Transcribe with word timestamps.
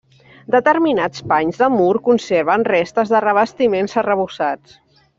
Determinats 0.53 1.25
panys 1.33 1.61
de 1.63 1.69
mur 1.75 1.91
conserven 2.09 2.65
restes 2.71 3.15
de 3.15 3.23
revestiments 3.29 3.95
arrebossats. 4.05 4.79